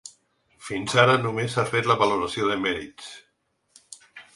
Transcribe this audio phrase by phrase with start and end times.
[0.69, 3.15] Fins ara només s’ha fet la valoració de mèrits.